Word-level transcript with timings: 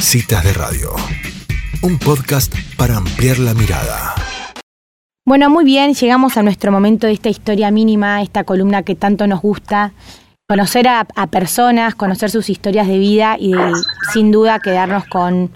Citas 0.00 0.44
de 0.44 0.52
Radio, 0.52 0.94
un 1.82 1.98
podcast 1.98 2.54
para 2.76 2.96
ampliar 2.96 3.38
la 3.38 3.52
mirada. 3.52 4.14
Bueno, 5.26 5.50
muy 5.50 5.64
bien, 5.64 5.94
llegamos 5.94 6.36
a 6.36 6.42
nuestro 6.42 6.70
momento 6.70 7.06
de 7.06 7.12
esta 7.12 7.28
historia 7.28 7.70
mínima, 7.70 8.22
esta 8.22 8.44
columna 8.44 8.84
que 8.84 8.94
tanto 8.94 9.26
nos 9.26 9.42
gusta, 9.42 9.92
conocer 10.48 10.88
a, 10.88 11.04
personas, 11.30 11.94
conocer 11.94 12.30
sus 12.30 12.48
historias 12.48 12.86
de 12.86 12.98
vida 12.98 13.36
y 13.38 13.52
sin 14.12 14.30
duda 14.30 14.60
quedarnos 14.60 15.04
con, 15.06 15.50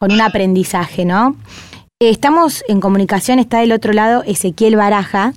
un 0.00 0.20
aprendizaje, 0.20 1.04
¿no? 1.04 1.36
Estamos 1.98 2.62
en 2.68 2.80
comunicación, 2.80 3.38
está 3.38 3.60
del 3.60 3.72
otro 3.72 3.92
lado 3.92 4.22
Ezequiel 4.24 4.76
Baraja, 4.76 5.32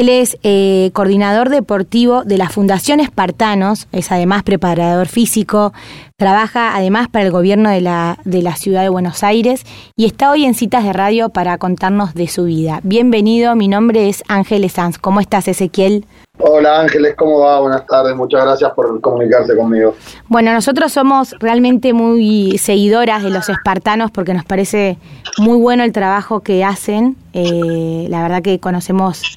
él 0.00 0.08
es 0.08 0.38
eh, 0.42 0.90
coordinador 0.94 1.50
deportivo 1.50 2.24
de 2.24 2.38
la 2.38 2.48
Fundación 2.48 3.00
Espartanos, 3.00 3.86
es 3.92 4.10
además 4.10 4.42
preparador 4.44 5.08
físico, 5.08 5.74
trabaja 6.16 6.74
además 6.74 7.08
para 7.08 7.26
el 7.26 7.30
gobierno 7.30 7.68
de 7.68 7.82
la, 7.82 8.16
de 8.24 8.40
la 8.40 8.56
ciudad 8.56 8.80
de 8.82 8.88
Buenos 8.88 9.22
Aires 9.22 9.62
y 9.96 10.06
está 10.06 10.30
hoy 10.30 10.46
en 10.46 10.54
citas 10.54 10.84
de 10.84 10.94
radio 10.94 11.28
para 11.28 11.58
contarnos 11.58 12.14
de 12.14 12.28
su 12.28 12.44
vida. 12.44 12.80
Bienvenido, 12.82 13.54
mi 13.56 13.68
nombre 13.68 14.08
es 14.08 14.24
Ángeles 14.28 14.72
Sanz. 14.72 14.96
¿Cómo 14.96 15.20
estás, 15.20 15.48
Ezequiel? 15.48 16.06
Hola 16.38 16.80
Ángeles, 16.80 17.14
¿cómo 17.18 17.40
va? 17.40 17.60
Buenas 17.60 17.84
tardes, 17.86 18.16
muchas 18.16 18.42
gracias 18.42 18.72
por 18.72 18.98
comunicarse 19.02 19.54
conmigo. 19.54 19.94
Bueno, 20.28 20.54
nosotros 20.54 20.90
somos 20.90 21.32
realmente 21.40 21.92
muy 21.92 22.56
seguidoras 22.56 23.22
de 23.22 23.28
los 23.28 23.50
espartanos 23.50 24.10
porque 24.10 24.32
nos 24.32 24.46
parece 24.46 24.96
muy 25.36 25.58
bueno 25.58 25.84
el 25.84 25.92
trabajo 25.92 26.40
que 26.40 26.64
hacen. 26.64 27.16
Eh, 27.34 28.06
la 28.08 28.22
verdad 28.22 28.40
que 28.40 28.58
conocemos 28.58 29.36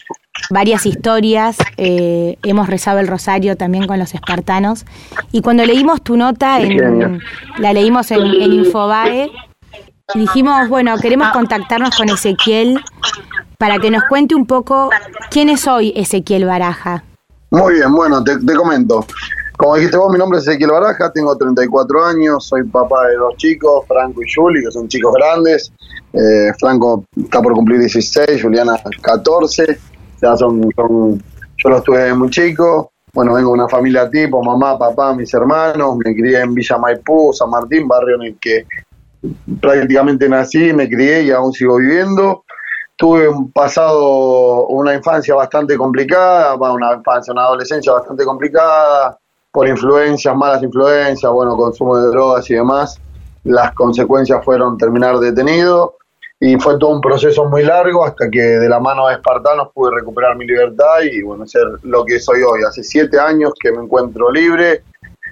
varias 0.49 0.85
historias, 0.85 1.57
eh, 1.77 2.37
hemos 2.43 2.67
rezado 2.67 2.99
el 2.99 3.07
rosario 3.07 3.55
también 3.55 3.87
con 3.87 3.99
los 3.99 4.13
espartanos 4.13 4.85
y 5.31 5.41
cuando 5.41 5.65
leímos 5.65 6.01
tu 6.01 6.17
nota, 6.17 6.59
en, 6.59 7.21
la 7.57 7.73
leímos 7.73 8.11
en, 8.11 8.21
Infobae, 8.25 9.31
dijimos, 10.15 10.69
bueno, 10.69 10.97
queremos 10.97 11.29
contactarnos 11.29 11.95
con 11.95 12.09
Ezequiel 12.09 12.79
para 13.57 13.79
que 13.79 13.91
nos 13.91 14.03
cuente 14.05 14.35
un 14.35 14.45
poco 14.45 14.89
quién 15.29 15.49
es 15.49 15.67
hoy 15.67 15.93
Ezequiel 15.95 16.45
Baraja. 16.45 17.03
Muy 17.51 17.75
bien, 17.75 17.93
bueno, 17.93 18.23
te, 18.23 18.39
comento. 18.55 19.05
Como 19.55 19.75
dijiste 19.75 19.97
vos, 19.97 20.11
mi 20.11 20.17
nombre 20.17 20.39
es 20.39 20.47
Ezequiel 20.47 20.71
Baraja, 20.71 21.11
tengo 21.13 21.37
34 21.37 22.05
años, 22.05 22.47
soy 22.47 22.63
papá 22.63 23.07
de 23.07 23.15
dos 23.15 23.37
chicos, 23.37 23.85
Franco 23.87 24.21
y 24.23 24.33
Juli, 24.33 24.63
que 24.63 24.71
son 24.71 24.87
chicos 24.87 25.13
grandes. 25.13 25.71
Eh, 26.11 26.51
Franco 26.59 27.05
está 27.15 27.41
por 27.41 27.53
cumplir 27.53 27.79
16, 27.79 28.41
Juliana 28.41 28.75
14 29.01 29.92
son, 30.37 30.71
yo 31.57 31.69
los 31.69 31.83
tuve 31.83 32.13
muy 32.13 32.29
chico, 32.29 32.91
bueno, 33.13 33.33
vengo 33.33 33.49
de 33.49 33.53
una 33.53 33.69
familia 33.69 34.09
tipo, 34.09 34.43
mamá, 34.43 34.77
papá, 34.77 35.13
mis 35.13 35.33
hermanos, 35.33 35.97
me 35.97 36.15
crié 36.15 36.41
en 36.41 36.53
Villa 36.53 36.77
Maipú, 36.77 37.31
San 37.31 37.49
Martín, 37.49 37.87
barrio 37.87 38.15
en 38.15 38.23
el 38.23 38.39
que 38.39 38.65
prácticamente 39.61 40.27
nací, 40.27 40.73
me 40.73 40.89
crié 40.89 41.23
y 41.23 41.31
aún 41.31 41.53
sigo 41.53 41.77
viviendo. 41.77 42.43
Tuve 42.95 43.27
un 43.27 43.51
pasado, 43.51 44.67
una 44.67 44.93
infancia 44.93 45.35
bastante 45.35 45.77
complicada, 45.77 46.55
una 46.55 46.93
infancia, 46.93 47.33
una 47.33 47.43
adolescencia 47.43 47.93
bastante 47.93 48.25
complicada, 48.25 49.17
por 49.51 49.67
influencias, 49.67 50.35
malas 50.35 50.63
influencias, 50.63 51.31
bueno, 51.31 51.55
consumo 51.55 51.97
de 51.97 52.07
drogas 52.07 52.49
y 52.49 52.55
demás. 52.55 52.99
Las 53.43 53.73
consecuencias 53.73 54.43
fueron 54.43 54.77
terminar 54.77 55.19
detenido 55.19 55.97
y 56.45 56.57
fue 56.57 56.77
todo 56.77 56.89
un 56.89 56.99
proceso 56.99 57.45
muy 57.45 57.63
largo 57.63 58.05
hasta 58.05 58.29
que 58.29 58.41
de 58.41 58.67
la 58.67 58.77
mano 58.77 59.07
de 59.07 59.13
Espartanos 59.13 59.69
pude 59.73 59.95
recuperar 59.95 60.35
mi 60.35 60.45
libertad 60.45 60.99
y 61.09 61.21
bueno, 61.21 61.47
ser 61.47 61.63
lo 61.83 62.03
que 62.03 62.19
soy 62.19 62.41
hoy. 62.41 62.59
Hace 62.67 62.83
siete 62.83 63.17
años 63.17 63.53
que 63.57 63.71
me 63.71 63.81
encuentro 63.81 64.29
libre. 64.29 64.83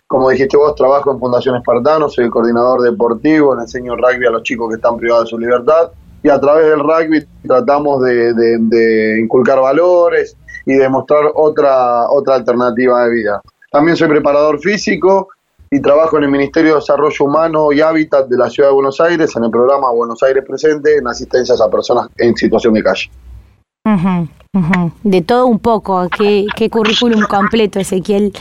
Como 0.07 0.29
dijiste 0.29 0.55
vos, 0.55 0.73
trabajo 0.73 1.11
en 1.11 1.19
Fundación 1.19 1.57
Espartanos, 1.57 2.13
soy 2.13 2.23
el 2.23 2.31
coordinador 2.31 2.81
deportivo, 2.83 3.59
enseño 3.59 3.97
rugby 3.97 4.25
a 4.25 4.31
los 4.31 4.43
chicos 4.43 4.69
que 4.69 4.75
están 4.75 4.95
privados 4.95 5.25
de 5.25 5.29
su 5.31 5.37
libertad 5.37 5.91
y 6.23 6.29
a 6.29 6.39
través 6.39 6.67
del 6.67 6.79
rugby 6.79 7.27
tratamos 7.45 8.01
de, 8.03 8.33
de 8.33 9.19
inculcar 9.19 9.59
valores 9.59 10.37
y 10.65 10.75
de 10.75 10.87
mostrar 10.87 11.25
otra, 11.35 12.09
otra 12.09 12.35
alternativa 12.35 13.03
de 13.03 13.11
vida. 13.11 13.41
También 13.69 13.97
soy 13.97 14.07
preparador 14.07 14.61
físico 14.61 15.27
y 15.73 15.79
trabajo 15.79 16.17
en 16.17 16.25
el 16.25 16.31
Ministerio 16.31 16.71
de 16.71 16.79
Desarrollo 16.81 17.25
Humano 17.25 17.71
y 17.71 17.79
Hábitat 17.79 18.27
de 18.27 18.37
la 18.37 18.49
Ciudad 18.49 18.69
de 18.69 18.75
Buenos 18.75 18.99
Aires 18.99 19.33
en 19.37 19.45
el 19.45 19.49
programa 19.49 19.89
Buenos 19.91 20.21
Aires 20.21 20.43
Presente 20.45 20.97
en 20.97 21.07
asistencias 21.07 21.61
a 21.61 21.69
personas 21.69 22.09
en 22.17 22.35
situación 22.35 22.73
de 22.73 22.83
calle. 22.83 23.09
De 25.03 25.21
todo 25.21 25.45
un 25.47 25.59
poco, 25.59 26.09
qué, 26.09 26.45
qué 26.57 26.69
currículum 26.69 27.21
completo, 27.21 27.79
Ezequiel. 27.79 28.33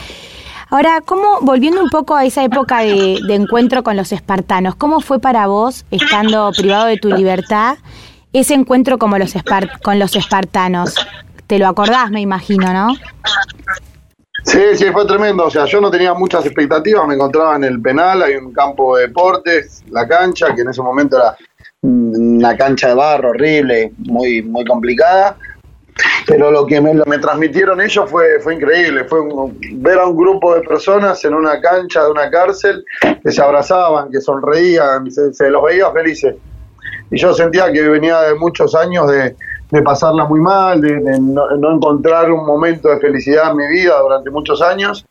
Ahora, 0.69 0.99
¿cómo, 1.05 1.39
volviendo 1.41 1.81
un 1.81 1.89
poco 1.89 2.15
a 2.15 2.25
esa 2.25 2.43
época 2.43 2.79
de, 2.79 3.19
encuentro 3.29 3.81
con 3.81 3.95
los 3.95 4.11
espartanos, 4.11 4.75
¿cómo 4.75 4.99
fue 4.99 5.19
para 5.19 5.47
vos, 5.47 5.85
estando 5.89 6.51
privado 6.51 6.87
de 6.87 6.97
tu 6.97 7.13
libertad, 7.13 7.77
ese 8.33 8.55
encuentro 8.55 8.97
como 8.97 9.17
los 9.17 9.33
con 9.81 9.99
los 9.99 10.17
espartanos? 10.17 10.95
Te 11.47 11.59
lo 11.59 11.69
acordás, 11.69 12.11
me 12.11 12.19
imagino, 12.19 12.73
¿no? 12.73 12.93
Sí, 14.43 14.59
sí, 14.75 14.85
fue 14.91 15.05
tremendo. 15.05 15.45
O 15.45 15.49
sea, 15.49 15.65
yo 15.65 15.79
no 15.79 15.91
tenía 15.91 16.13
muchas 16.13 16.45
expectativas. 16.45 17.07
Me 17.07 17.15
encontraba 17.15 17.55
en 17.55 17.63
el 17.63 17.81
penal, 17.81 18.23
hay 18.23 18.35
un 18.35 18.53
campo 18.53 18.97
de 18.97 19.07
deportes, 19.07 19.83
la 19.89 20.07
cancha, 20.07 20.53
que 20.55 20.61
en 20.61 20.69
ese 20.69 20.81
momento 20.81 21.17
era 21.17 21.35
una 21.81 22.55
cancha 22.57 22.89
de 22.89 22.95
barro 22.95 23.29
horrible, 23.29 23.91
muy, 23.97 24.41
muy 24.41 24.65
complicada. 24.65 25.37
Pero 26.25 26.49
lo 26.49 26.65
que 26.65 26.79
me, 26.81 26.93
me 26.93 27.19
transmitieron 27.19 27.81
ellos 27.81 28.09
fue, 28.09 28.39
fue 28.39 28.55
increíble. 28.55 29.05
Fue 29.05 29.19
ver 29.73 29.99
a 29.99 30.07
un 30.07 30.17
grupo 30.17 30.55
de 30.55 30.61
personas 30.61 31.23
en 31.25 31.33
una 31.33 31.59
cancha 31.61 32.03
de 32.03 32.11
una 32.11 32.29
cárcel 32.31 32.83
que 33.23 33.31
se 33.31 33.41
abrazaban, 33.41 34.09
que 34.09 34.21
sonreían, 34.21 35.11
se, 35.11 35.33
se 35.33 35.49
los 35.49 35.63
veía 35.63 35.91
felices. 35.91 36.35
Y 37.11 37.17
yo 37.17 37.33
sentía 37.33 37.71
que 37.71 37.81
venía 37.81 38.21
de 38.21 38.35
muchos 38.35 38.73
años 38.73 39.11
de, 39.11 39.35
de 39.71 39.81
pasarla 39.81 40.25
muy 40.25 40.41
mal, 40.41 40.81
de, 40.81 41.19
no, 41.19 41.49
encontrar 41.73 42.29
un 42.31 42.45
momento 42.45 42.89
de 42.89 42.99
felicidad 42.99 43.51
en 43.51 43.57
mi 43.57 43.67
vida 43.67 43.99
durante 43.99 44.29
muchos 44.29 44.61
años. 44.61 45.05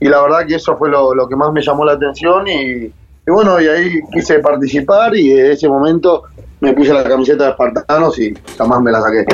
Y 0.00 0.08
la 0.08 0.22
verdad 0.22 0.46
que 0.46 0.56
eso 0.56 0.76
fue 0.76 0.90
lo, 0.90 1.28
que 1.28 1.36
más 1.36 1.52
me 1.52 1.62
llamó 1.62 1.84
la 1.84 1.92
atención 1.92 2.48
y, 2.48 2.90
bueno, 3.26 3.60
y 3.60 3.68
ahí 3.68 4.00
quise 4.12 4.38
participar 4.38 5.14
y 5.14 5.28
de 5.28 5.52
ese 5.52 5.68
momento 5.68 6.24
me 6.60 6.72
puse 6.72 6.92
la 6.92 7.04
camiseta 7.04 7.44
de 7.44 7.50
Espartanos 7.50 8.18
y 8.18 8.34
jamás 8.56 8.80
me 8.80 8.90
la 8.90 9.02
saqué. 9.02 9.24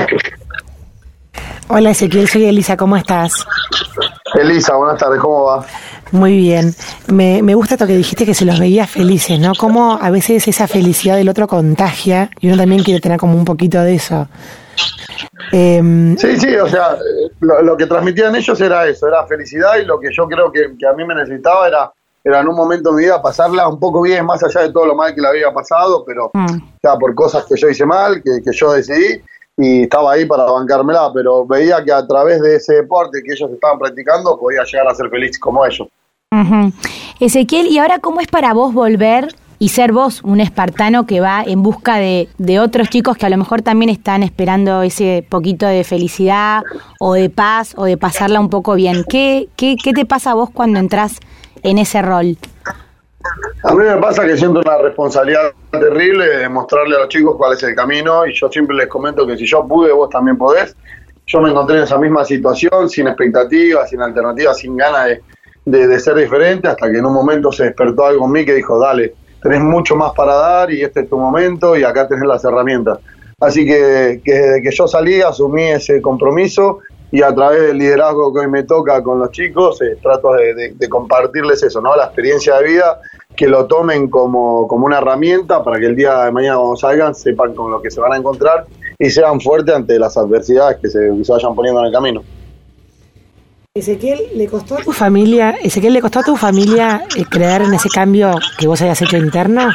Hola 1.68 1.90
Ezequiel, 1.90 2.28
soy 2.28 2.44
Elisa, 2.44 2.76
¿cómo 2.76 2.96
estás? 2.96 3.46
Elisa, 4.34 4.74
buenas 4.76 4.98
tardes, 4.98 5.20
¿cómo 5.20 5.44
va? 5.44 5.64
Muy 6.10 6.36
bien. 6.36 6.74
Me, 7.06 7.40
me 7.42 7.54
gusta 7.54 7.76
esto 7.76 7.86
que 7.86 7.96
dijiste 7.96 8.26
que 8.26 8.34
se 8.34 8.44
los 8.44 8.58
veía 8.58 8.86
felices, 8.86 9.38
¿no? 9.38 9.52
Cómo 9.54 9.98
a 10.00 10.10
veces 10.10 10.46
esa 10.48 10.66
felicidad 10.66 11.16
del 11.16 11.28
otro 11.28 11.46
contagia 11.46 12.30
y 12.40 12.48
uno 12.48 12.56
también 12.56 12.82
quiere 12.82 13.00
tener 13.00 13.18
como 13.18 13.38
un 13.38 13.44
poquito 13.44 13.80
de 13.80 13.94
eso. 13.94 14.28
Em, 15.52 16.16
sí, 16.16 16.38
sí, 16.38 16.56
o 16.56 16.66
sea, 16.66 16.96
lo, 17.40 17.76
que 17.76 17.86
transmitían 17.86 18.34
ellos 18.34 18.60
era 18.60 18.86
eso, 18.86 19.06
era 19.06 19.26
felicidad 19.26 19.76
y 19.76 19.84
lo 19.84 20.00
que 20.00 20.08
yo 20.12 20.26
creo 20.26 20.50
que, 20.50 20.64
a 20.86 20.92
mí 20.94 21.04
me 21.04 21.14
necesitaba 21.14 21.68
era, 21.68 21.92
era 22.24 22.40
en 22.40 22.48
un 22.48 22.56
momento 22.56 22.90
de 22.90 22.96
mi 22.96 23.02
vida 23.02 23.20
pasarla 23.20 23.68
un 23.68 23.78
poco 23.78 24.02
bien, 24.02 24.24
más 24.24 24.42
allá 24.42 24.62
de 24.62 24.72
todo 24.72 24.86
lo 24.86 24.94
mal 24.94 25.14
que 25.14 25.20
le 25.20 25.28
había 25.28 25.52
pasado, 25.52 26.04
pero 26.06 26.30
mm. 26.32 26.58
ya 26.82 26.96
por 26.96 27.14
cosas 27.14 27.44
que 27.44 27.56
yo 27.56 27.68
hice 27.68 27.84
mal, 27.84 28.22
que, 28.22 28.40
yo 28.50 28.72
decidí 28.72 29.20
y 29.58 29.82
estaba 29.82 30.12
ahí 30.12 30.24
para 30.24 30.44
bancármela, 30.44 31.10
pero 31.12 31.46
veía 31.46 31.84
que 31.84 31.92
a 31.92 32.06
través 32.06 32.40
de 32.40 32.56
ese 32.56 32.76
deporte 32.76 33.22
que 33.22 33.32
ellos 33.32 33.50
estaban 33.50 33.78
practicando 33.78 34.38
podía 34.38 34.64
llegar 34.64 34.88
a 34.88 34.94
ser 34.94 35.10
feliz 35.10 35.38
como 35.38 35.66
ellos. 35.66 35.88
Ezequiel, 37.20 37.66
¿y 37.66 37.78
ahora 37.78 37.98
cómo 37.98 38.22
es 38.22 38.28
para 38.28 38.54
vos 38.54 38.72
volver 38.72 39.28
y 39.62 39.68
ser 39.68 39.92
vos 39.92 40.22
un 40.24 40.40
espartano 40.40 41.06
que 41.06 41.20
va 41.20 41.44
en 41.46 41.62
busca 41.62 41.94
de, 41.94 42.26
otros 42.58 42.88
chicos 42.88 43.16
que 43.16 43.26
a 43.26 43.30
lo 43.30 43.36
mejor 43.36 43.62
también 43.62 43.90
están 43.90 44.24
esperando 44.24 44.82
ese 44.82 45.24
poquito 45.28 45.66
de 45.66 45.84
felicidad 45.84 46.64
o 46.98 47.14
de 47.14 47.30
paz 47.30 47.74
o 47.76 47.84
de 47.84 47.96
pasarla 47.96 48.40
un 48.40 48.50
poco 48.50 48.74
bien. 48.74 49.04
¿Qué, 49.08 49.46
qué, 49.54 49.76
qué 49.80 49.92
te 49.92 50.04
pasa 50.04 50.32
a 50.32 50.34
vos 50.34 50.50
cuando 50.50 50.80
entras 50.80 51.20
en 51.62 51.78
ese 51.78 52.02
rol? 52.02 52.36
A 53.62 53.72
mí 53.72 53.84
me 53.84 53.96
pasa 53.98 54.26
que 54.26 54.36
siento 54.36 54.58
una 54.58 54.78
responsabilidad 54.78 55.52
terrible 55.70 56.26
de 56.38 56.48
mostrarle 56.48 56.96
a 56.96 56.98
los 56.98 57.08
chicos 57.08 57.36
cuál 57.36 57.52
es 57.52 57.62
el 57.62 57.76
camino 57.76 58.26
y 58.26 58.34
yo 58.34 58.50
siempre 58.50 58.74
les 58.74 58.88
comento 58.88 59.24
que 59.28 59.36
si 59.36 59.46
yo 59.46 59.64
pude, 59.64 59.92
vos 59.92 60.10
también 60.10 60.36
podés. 60.36 60.74
Yo 61.26 61.40
me 61.40 61.50
encontré 61.50 61.76
en 61.76 61.84
esa 61.84 61.98
misma 61.98 62.24
situación, 62.24 62.90
sin 62.90 63.06
expectativas, 63.06 63.90
sin 63.90 64.02
alternativas, 64.02 64.58
sin 64.58 64.76
ganas 64.76 65.18
de, 65.64 65.86
de 65.86 66.00
ser 66.00 66.16
diferente, 66.16 66.66
hasta 66.66 66.90
que 66.90 66.98
en 66.98 67.06
un 67.06 67.12
momento 67.12 67.52
se 67.52 67.62
despertó 67.62 68.06
algo 68.06 68.26
en 68.26 68.32
mí 68.32 68.44
que 68.44 68.54
dijo, 68.54 68.76
dale, 68.80 69.14
tenés 69.42 69.60
mucho 69.60 69.96
más 69.96 70.12
para 70.12 70.34
dar 70.34 70.70
y 70.70 70.82
este 70.82 71.00
es 71.00 71.08
tu 71.08 71.18
momento 71.18 71.76
y 71.76 71.84
acá 71.84 72.06
tenés 72.06 72.24
las 72.24 72.44
herramientas. 72.44 72.98
Así 73.40 73.66
que, 73.66 74.20
desde 74.24 74.62
que 74.62 74.70
yo 74.70 74.86
salí 74.86 75.20
asumí 75.20 75.64
ese 75.64 76.00
compromiso 76.00 76.78
y 77.10 77.22
a 77.22 77.34
través 77.34 77.62
del 77.62 77.78
liderazgo 77.78 78.32
que 78.32 78.40
hoy 78.40 78.48
me 78.48 78.62
toca 78.62 79.02
con 79.02 79.18
los 79.18 79.30
chicos 79.32 79.82
eh, 79.82 79.98
trato 80.00 80.32
de, 80.32 80.88
compartirles 80.88 81.62
eso, 81.62 81.80
¿no? 81.80 81.96
La 81.96 82.04
experiencia 82.04 82.56
de 82.58 82.68
vida, 82.68 83.00
que 83.36 83.48
lo 83.48 83.66
tomen 83.66 84.08
como, 84.08 84.68
como 84.68 84.86
una 84.86 84.98
herramienta 84.98 85.62
para 85.64 85.78
que 85.80 85.86
el 85.86 85.96
día 85.96 86.24
de 86.24 86.32
mañana 86.32 86.56
cuando 86.56 86.76
salgan 86.76 87.14
sepan 87.14 87.54
con 87.54 87.70
lo 87.70 87.82
que 87.82 87.90
se 87.90 88.00
van 88.00 88.12
a 88.12 88.16
encontrar 88.16 88.66
y 88.98 89.10
sean 89.10 89.40
fuertes 89.40 89.74
ante 89.74 89.98
las 89.98 90.16
adversidades 90.16 90.78
que 90.80 90.88
se 90.88 91.10
vayan 91.10 91.54
poniendo 91.54 91.80
en 91.80 91.86
el 91.86 91.92
camino. 91.92 92.22
Ezequiel, 93.74 94.28
¿le 94.34 94.48
costó 94.48 94.74
a 94.74 94.82
tu 94.82 94.92
familia, 94.92 95.56
Ezequiel, 95.62 95.94
¿le 95.94 96.02
costó 96.02 96.18
a 96.18 96.22
tu 96.22 96.36
familia 96.36 97.06
eh, 97.16 97.24
creer 97.24 97.62
en 97.62 97.72
ese 97.72 97.88
cambio 97.88 98.38
que 98.58 98.66
vos 98.66 98.82
hayas 98.82 99.00
hecho 99.00 99.16
interno? 99.16 99.70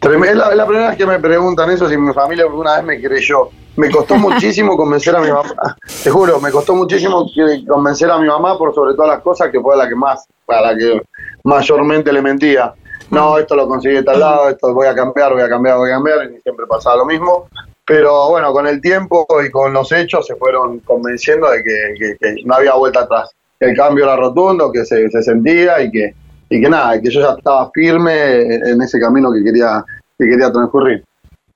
Es 0.00 0.34
la, 0.34 0.52
la, 0.52 0.66
primera 0.66 0.88
vez 0.88 0.98
que 0.98 1.06
me 1.06 1.20
preguntan 1.20 1.70
eso, 1.70 1.88
si 1.88 1.96
mi 1.96 2.12
familia 2.12 2.42
alguna 2.42 2.78
vez 2.78 2.84
me 2.84 3.00
creyó. 3.00 3.48
Me 3.76 3.88
costó 3.92 4.16
muchísimo 4.16 4.76
convencer 4.76 5.14
a 5.14 5.20
mi 5.20 5.28
mamá, 5.28 5.76
te 6.02 6.10
juro, 6.10 6.40
me 6.40 6.50
costó 6.50 6.74
muchísimo 6.74 7.30
convencer 7.68 8.10
a 8.10 8.18
mi 8.18 8.26
mamá 8.26 8.58
por 8.58 8.74
sobre 8.74 8.94
todas 8.94 9.12
las 9.12 9.22
cosas 9.22 9.48
que 9.52 9.60
fue 9.60 9.76
la 9.76 9.88
que 9.88 9.94
más, 9.94 10.26
para 10.44 10.72
la 10.72 10.76
que 10.76 11.00
mayormente 11.44 12.12
le 12.12 12.22
mentía. 12.22 12.74
No, 13.10 13.38
esto 13.38 13.54
lo 13.54 13.68
conseguí 13.68 13.94
de 13.94 14.02
tal 14.02 14.18
lado, 14.18 14.48
esto 14.48 14.74
voy 14.74 14.88
a 14.88 14.94
cambiar, 14.96 15.32
voy 15.32 15.42
a 15.42 15.48
cambiar, 15.48 15.76
voy 15.76 15.90
a 15.90 15.94
cambiar, 15.94 16.24
y 16.24 16.40
siempre 16.40 16.66
pasaba 16.66 16.96
lo 16.96 17.06
mismo. 17.06 17.46
Pero 17.86 18.30
bueno, 18.30 18.52
con 18.52 18.66
el 18.66 18.80
tiempo 18.80 19.26
y 19.44 19.50
con 19.50 19.72
los 19.72 19.90
hechos 19.92 20.26
se 20.26 20.36
fueron 20.36 20.80
convenciendo 20.80 21.50
de 21.50 21.62
que, 21.62 22.16
no 22.44 22.54
había 22.54 22.74
vuelta 22.74 23.00
atrás, 23.00 23.30
el 23.60 23.76
cambio 23.76 24.04
era 24.04 24.16
rotundo, 24.16 24.70
que 24.70 24.84
se, 24.84 25.08
sentía 25.22 25.82
y 25.82 25.90
que, 25.90 26.14
y 26.48 26.60
que 26.60 26.68
nada, 26.68 27.00
que 27.00 27.10
yo 27.10 27.20
ya 27.20 27.34
estaba 27.36 27.70
firme 27.72 28.42
en 28.42 28.80
ese 28.82 29.00
camino 29.00 29.32
que 29.32 29.42
quería, 29.42 29.84
que 30.18 30.26
quería 30.28 30.52
transcurrir. 30.52 31.04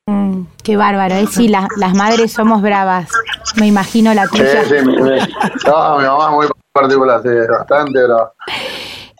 Mm, 0.08 0.42
qué 0.62 0.76
bárbaro, 0.76 1.16
¿eh? 1.16 1.26
Sí, 1.28 1.48
las 1.48 1.94
madres 1.94 2.32
somos 2.32 2.62
bravas. 2.62 3.08
Me 3.56 3.66
imagino 3.66 4.14
la 4.14 4.26
tuya. 4.28 4.62
Sí, 4.62 4.74
sí, 4.78 4.86
mi, 4.86 4.96
no, 4.96 5.98
mi 5.98 6.04
mamá 6.04 6.24
es 6.26 6.30
muy 6.32 6.46
particular, 6.72 7.22
sí, 7.22 7.28
bastante 7.50 8.04
brava. 8.04 8.32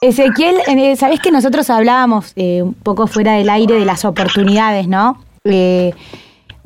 Ezequiel, 0.00 0.58
eh, 0.68 0.94
sabés 0.96 1.20
que 1.20 1.32
nosotros 1.32 1.70
hablábamos 1.70 2.32
eh, 2.36 2.62
un 2.62 2.74
poco 2.74 3.06
fuera 3.06 3.32
del 3.32 3.48
aire 3.48 3.74
de 3.74 3.84
las 3.84 4.04
oportunidades, 4.04 4.86
¿no? 4.86 5.24
Eh, 5.44 5.92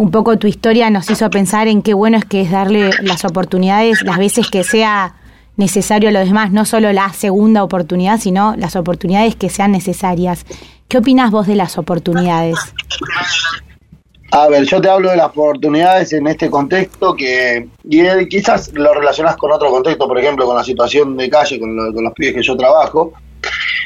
un 0.00 0.10
poco 0.10 0.38
tu 0.38 0.46
historia 0.46 0.88
nos 0.88 1.10
hizo 1.10 1.28
pensar 1.28 1.68
en 1.68 1.82
qué 1.82 1.92
bueno 1.92 2.16
es 2.16 2.24
que 2.24 2.40
es 2.40 2.50
darle 2.50 2.88
las 3.02 3.26
oportunidades 3.26 4.00
las 4.00 4.16
veces 4.16 4.48
que 4.50 4.64
sea 4.64 5.14
necesario 5.58 6.08
a 6.08 6.12
los 6.12 6.24
demás, 6.24 6.52
no 6.52 6.64
solo 6.64 6.90
la 6.94 7.12
segunda 7.12 7.62
oportunidad, 7.62 8.18
sino 8.18 8.54
las 8.56 8.76
oportunidades 8.76 9.36
que 9.36 9.50
sean 9.50 9.72
necesarias. 9.72 10.46
¿Qué 10.88 10.96
opinas 10.96 11.30
vos 11.30 11.46
de 11.46 11.54
las 11.54 11.76
oportunidades? 11.76 12.56
A 14.30 14.48
ver, 14.48 14.64
yo 14.64 14.80
te 14.80 14.88
hablo 14.88 15.10
de 15.10 15.18
las 15.18 15.26
oportunidades 15.26 16.14
en 16.14 16.28
este 16.28 16.48
contexto 16.48 17.14
que 17.14 17.68
y 17.84 18.28
quizás 18.30 18.72
lo 18.72 18.94
relacionás 18.94 19.36
con 19.36 19.52
otro 19.52 19.70
contexto, 19.70 20.08
por 20.08 20.18
ejemplo, 20.18 20.46
con 20.46 20.56
la 20.56 20.64
situación 20.64 21.14
de 21.18 21.28
calle, 21.28 21.60
con, 21.60 21.76
con 21.92 22.04
los 22.04 22.14
pibes 22.14 22.36
que 22.36 22.42
yo 22.42 22.56
trabajo, 22.56 23.12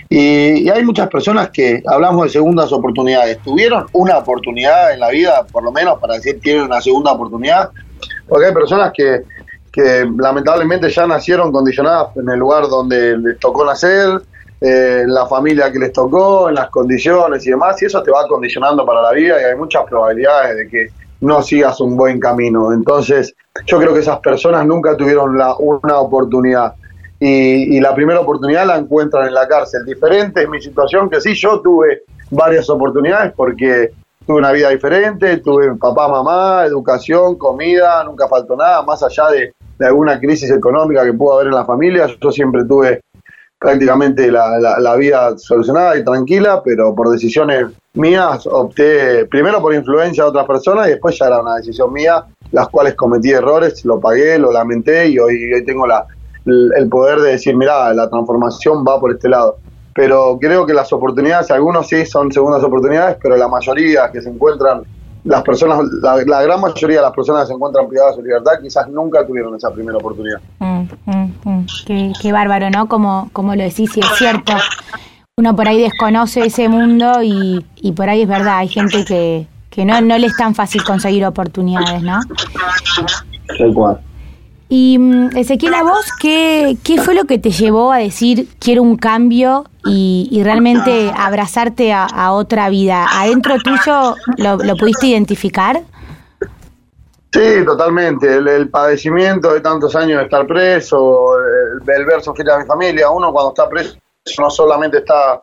y, 0.09 0.69
hay 0.69 0.85
muchas 0.85 1.09
personas 1.09 1.51
que 1.51 1.83
hablamos 1.87 2.25
de 2.25 2.31
segundas 2.31 2.73
oportunidades. 2.73 3.39
¿Tuvieron 3.39 3.87
una 3.93 4.19
oportunidad 4.19 4.93
en 4.93 5.01
la 5.01 5.11
vida, 5.11 5.45
por 5.51 5.63
lo 5.63 5.73
menos, 5.73 5.99
para 5.99 6.15
decir 6.15 6.41
tienen 6.41 6.65
una 6.65 6.81
segunda 6.81 7.13
oportunidad? 7.13 7.71
Porque 8.29 8.47
hay 8.47 8.53
personas 8.53 8.93
que, 8.95 9.23
que 9.73 10.07
lamentablemente 10.17 10.91
ya 10.91 11.07
nacieron 11.07 11.53
condicionadas 11.53 12.17
en 12.17 12.29
el 12.29 12.39
lugar 12.39 12.69
donde 12.69 13.19
les 13.19 13.39
tocó 13.39 13.65
nacer, 13.65 14.23
eh, 14.61 15.05
la 15.07 15.27
familia 15.27 15.71
que 15.71 15.79
les 15.79 15.93
tocó, 15.93 16.49
en 16.49 16.55
las 16.55 16.71
condiciones 16.71 17.47
y 17.47 17.51
demás, 17.51 17.81
y 17.83 17.87
eso 17.87 18.03
te 18.03 18.11
va 18.11 18.27
condicionando 18.27 18.87
para 18.87 19.03
la 19.03 19.13
vida 19.13 19.41
y 19.41 19.45
hay 19.45 19.57
muchas 19.57 19.85
probabilidades 19.85 20.57
de 20.57 20.69
que 20.69 20.87
no 21.21 21.43
sigas 21.43 21.81
un 21.81 21.97
buen 21.97 22.21
camino. 22.21 22.73
Entonces, 22.73 23.35
yo 23.67 23.79
creo 23.79 23.93
que 23.93 24.01
esas 24.01 24.21
personas 24.21 24.65
nunca 24.67 24.97
tuvieron 24.97 25.37
la, 25.37 25.55
una 25.57 25.99
oportunidad 25.99 26.75
y, 27.21 27.81
la 27.81 27.95
primera 27.95 28.21
oportunidad 28.21 28.67
la 28.67 28.77
encuentran 28.77 29.27
en 29.27 29.35
la 29.35 29.47
cárcel. 29.47 29.85
Diferente 29.85 30.43
es 30.43 30.49
mi 30.49 30.61
situación, 30.61 31.09
que 31.09 31.21
sí, 31.21 31.35
yo 31.35 31.61
tuve 31.61 32.03
varias 32.31 32.69
oportunidades 32.69 33.33
porque 33.37 33.91
tuve 34.27 34.39
una 34.39 34.53
vida 34.53 34.71
diferente, 34.71 35.39
tuve 35.39 35.75
papá, 35.77 36.09
mamá, 36.09 36.65
educación, 36.67 37.37
comida, 37.37 38.03
nunca 38.05 38.27
faltó 38.29 38.57
nada, 38.57 38.83
más 38.83 39.03
allá 39.03 39.29
de, 39.29 39.53
alguna 39.81 40.19
crisis 40.19 40.51
económica 40.51 41.05
que 41.05 41.13
pudo 41.13 41.35
haber 41.35 41.49
en 41.49 41.55
la 41.55 41.65
familia, 41.65 42.07
yo 42.21 42.31
siempre 42.31 42.65
tuve 42.65 43.03
prácticamente 43.59 44.31
la, 44.31 44.59
la, 44.79 44.97
vida 44.97 45.37
solucionada 45.37 45.97
y 45.99 46.05
tranquila, 46.05 46.63
pero 46.63 46.95
por 46.95 47.11
decisiones 47.11 47.67
mías 47.95 48.47
opté 48.47 49.27
primero 49.27 49.61
por 49.61 49.75
influencia 49.75 50.25
de 50.25 50.31
otras 50.31 50.47
personas 50.47 50.87
y 50.87 50.91
después 50.91 51.19
ya 51.19 51.27
era 51.27 51.41
una 51.41 51.57
decisión 51.57 51.93
mía, 51.93 52.25
las 52.53 52.69
cuales 52.69 52.95
cometí 52.95 53.31
errores, 53.31 53.85
lo 53.85 54.01
pagué, 54.01 54.39
lo 54.39 54.53
lamenté 54.53 55.09
y 55.09 55.19
hoy, 55.19 55.53
hoy 55.53 55.65
tengo 55.65 55.87
la, 55.87 56.07
el 56.47 56.89
poder 56.89 57.21
de 57.21 57.33
decir, 57.33 57.57
mira, 57.57 57.93
la 57.95 58.09
transformación 58.09 58.85
va 58.87 59.01
por 59.01 59.13
este 59.13 59.29
lado. 59.29 59.59
Pero 59.95 60.39
creo 60.41 60.67
que 60.67 60.75
las 60.75 60.93
oportunidades, 60.93 61.51
algunos 61.53 61.87
sí 61.87 62.05
son 62.05 62.31
segundas 62.33 62.63
oportunidades, 62.65 63.17
pero 63.23 63.37
la 63.37 63.47
mayoría 63.47 64.11
que 64.11 64.21
se 64.21 64.29
encuentran, 64.29 64.83
las 65.23 65.43
personas, 65.43 65.81
la, 66.03 66.43
gran 66.43 66.61
mayoría 66.61 66.97
de 66.97 67.03
las 67.03 67.13
personas 67.13 67.43
que 67.43 67.49
se 67.49 67.55
encuentran 67.55 67.89
privadas 67.89 68.17
de 68.17 68.23
su 68.23 68.27
libertad, 68.27 68.53
quizás 68.61 68.89
nunca 68.89 69.25
tuvieron 69.25 69.55
esa 69.55 69.71
primera 69.71 69.97
oportunidad. 69.97 70.41
Mm, 70.59 70.83
mm, 71.07 71.33
mm. 71.45 71.67
Qué, 72.21 72.33
bárbaro, 72.33 72.71
¿no? 72.71 72.89
Como, 72.89 73.31
como 73.33 73.55
lo 73.55 73.63
decís, 73.63 73.97
y 73.97 74.01
es 74.01 74.07
cierto. 74.19 74.53
Uno 75.37 75.55
por 75.55 75.69
ahí 75.69 75.81
desconoce 75.81 76.47
ese 76.47 76.69
mundo 76.69 77.23
y, 77.23 77.65
y 77.77 77.93
por 77.93 78.09
ahí 78.09 78.23
es 78.23 78.29
verdad, 78.29 78.59
hay 78.59 78.69
gente 78.69 79.05
que, 79.05 79.47
que 79.71 79.85
no, 79.85 80.01
no 80.01 80.19
le 80.19 80.27
es 80.27 80.37
tan 80.37 80.55
fácil 80.55 80.83
conseguir 80.85 81.25
oportunidades, 81.25 82.03
¿no? 82.03 82.21
Tal 83.59 83.75
cual. 83.75 84.01
Y 84.77 84.99
mm, 84.99 85.37
Ezequiel, 85.37 85.73
a 85.73 85.85
vos, 85.85 86.05
¿qué, 86.21 86.77
¿qué 86.83 87.01
fue 87.01 87.15
lo 87.15 87.27
que 87.27 87.39
te 87.39 87.53
llevó 87.53 87.93
a 87.93 87.99
decir 87.99 88.49
quiero 88.59 88.83
un 88.83 88.97
cambio 88.97 89.67
y, 89.85 90.41
realmente 90.43 91.13
abrazarte 91.17 91.93
a, 91.93 92.33
otra 92.33 92.69
vida? 92.71 93.07
¿Adentro 93.09 93.55
tuyo 93.63 94.17
lo, 94.37 94.77
pudiste 94.77 95.07
identificar? 95.07 95.81
Sí, 97.33 97.65
totalmente. 97.65 98.35
El, 98.35 98.69
padecimiento 98.69 99.55
de 99.55 99.61
tantos 99.61 99.95
años 99.95 100.19
de 100.19 100.25
estar 100.25 100.45
preso, 100.45 101.39
el, 101.39 101.89
el 101.89 102.05
ver 102.05 102.21
sufrir 102.21 102.51
a 102.51 102.59
mi 102.59 102.65
familia. 102.65 103.11
Uno 103.11 103.33
cuando 103.33 103.51
está 103.51 103.69
preso 103.69 103.97
no 104.41 104.51
solamente 104.51 104.99
está 104.99 105.41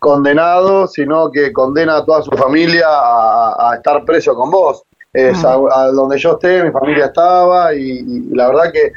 condenado, 0.00 0.88
sino 0.88 1.30
que 1.30 1.52
condena 1.52 1.98
a 1.98 2.04
toda 2.04 2.20
su 2.20 2.32
familia 2.32 2.86
a 2.88 3.74
estar 3.76 4.04
preso 4.04 4.34
con 4.34 4.50
vos 4.50 4.82
es 5.16 5.44
a, 5.44 5.56
donde 5.94 6.18
yo 6.18 6.32
esté, 6.32 6.62
mi 6.62 6.70
familia 6.70 7.06
estaba 7.06 7.74
y, 7.74 8.02
la 8.32 8.48
verdad 8.48 8.72
que 8.72 8.92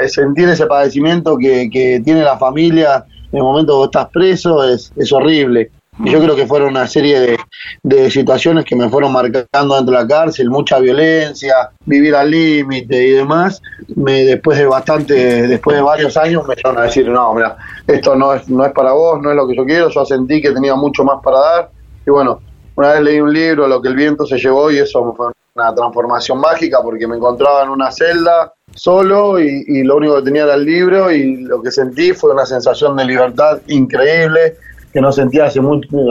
eh, 0.00 0.08
sentir 0.08 0.48
ese 0.48 0.66
padecimiento 0.66 1.36
que, 1.36 1.68
que 1.68 2.00
tiene 2.04 2.22
la 2.22 2.38
familia 2.38 3.04
en 3.32 3.38
el 3.38 3.42
momento 3.42 3.80
que 3.80 3.84
estás 3.86 4.08
preso 4.10 4.64
es, 4.64 4.92
es 4.96 5.12
horrible. 5.12 5.70
Y 6.04 6.10
yo 6.12 6.20
creo 6.20 6.36
que 6.36 6.46
fueron 6.46 6.68
una 6.68 6.86
serie 6.86 7.18
de, 7.18 7.38
de, 7.82 8.08
situaciones 8.08 8.64
que 8.64 8.76
me 8.76 8.88
fueron 8.88 9.12
marcando 9.12 9.74
dentro 9.74 9.96
de 9.96 10.02
la 10.02 10.06
cárcel, 10.06 10.48
mucha 10.48 10.78
violencia, 10.78 11.70
vivir 11.84 12.14
al 12.14 12.30
límite 12.30 13.04
y 13.04 13.10
demás. 13.10 13.60
Me, 13.96 14.24
después 14.24 14.58
de 14.58 14.66
bastante, 14.66 15.48
después 15.48 15.76
de 15.76 15.82
varios 15.82 16.16
años 16.16 16.46
me 16.46 16.54
fueron 16.54 16.80
a 16.80 16.84
decir, 16.84 17.08
no, 17.08 17.34
mira, 17.34 17.56
esto 17.84 18.14
no 18.14 18.32
es, 18.32 18.48
no 18.48 18.64
es 18.64 18.72
para 18.72 18.92
vos, 18.92 19.20
no 19.20 19.30
es 19.30 19.36
lo 19.36 19.48
que 19.48 19.56
yo 19.56 19.64
quiero. 19.64 19.88
Yo 19.88 20.04
sentí 20.04 20.40
que 20.40 20.52
tenía 20.52 20.76
mucho 20.76 21.02
más 21.02 21.20
para 21.20 21.40
dar. 21.40 21.70
Y 22.06 22.10
bueno, 22.10 22.42
una 22.76 22.92
vez 22.92 23.02
leí 23.02 23.20
un 23.20 23.32
libro, 23.32 23.66
Lo 23.66 23.82
que 23.82 23.88
el 23.88 23.96
viento 23.96 24.24
se 24.24 24.38
llevó, 24.38 24.70
y 24.70 24.78
eso 24.78 25.12
fue 25.16 25.32
una 25.58 25.74
transformación 25.74 26.40
mágica 26.40 26.80
porque 26.82 27.06
me 27.06 27.16
encontraba 27.16 27.64
en 27.64 27.70
una 27.70 27.90
celda 27.90 28.52
solo 28.74 29.40
y, 29.40 29.82
lo 29.82 29.96
único 29.96 30.16
que 30.16 30.22
tenía 30.22 30.44
era 30.44 30.54
el 30.54 30.64
libro 30.64 31.10
y 31.10 31.42
lo 31.42 31.62
que 31.62 31.70
sentí 31.70 32.12
fue 32.12 32.32
una 32.32 32.46
sensación 32.46 32.96
de 32.96 33.04
libertad 33.04 33.60
increíble 33.66 34.56
que 34.92 35.00
no 35.00 35.12
sentía 35.12 35.46
hace, 35.46 35.60